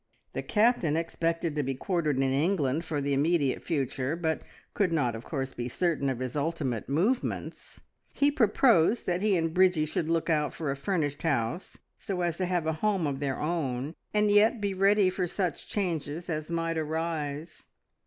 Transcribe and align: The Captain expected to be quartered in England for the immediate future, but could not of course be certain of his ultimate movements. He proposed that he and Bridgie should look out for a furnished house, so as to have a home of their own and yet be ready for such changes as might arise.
The 0.33 0.41
Captain 0.41 0.97
expected 0.97 1.55
to 1.55 1.61
be 1.61 1.75
quartered 1.75 2.17
in 2.17 2.23
England 2.23 2.83
for 2.83 3.01
the 3.01 3.13
immediate 3.13 3.63
future, 3.63 4.15
but 4.15 4.41
could 4.73 4.91
not 4.91 5.13
of 5.13 5.23
course 5.25 5.53
be 5.53 5.67
certain 5.69 6.09
of 6.09 6.17
his 6.17 6.35
ultimate 6.35 6.89
movements. 6.89 7.81
He 8.11 8.31
proposed 8.31 9.05
that 9.05 9.21
he 9.21 9.37
and 9.37 9.53
Bridgie 9.53 9.85
should 9.85 10.09
look 10.09 10.27
out 10.27 10.55
for 10.55 10.71
a 10.71 10.75
furnished 10.75 11.21
house, 11.21 11.77
so 11.99 12.21
as 12.21 12.37
to 12.37 12.47
have 12.47 12.65
a 12.65 12.73
home 12.73 13.05
of 13.05 13.19
their 13.19 13.39
own 13.39 13.93
and 14.11 14.31
yet 14.31 14.59
be 14.59 14.73
ready 14.73 15.11
for 15.11 15.27
such 15.27 15.67
changes 15.69 16.31
as 16.31 16.49
might 16.49 16.79
arise. 16.79 17.65